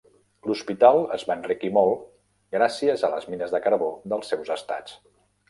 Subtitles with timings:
[0.51, 2.07] L'hospital es va enriquir molt
[2.57, 4.99] gràcies a les mines de carbó dels seus estats.